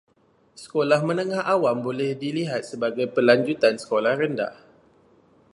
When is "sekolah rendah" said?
3.83-4.55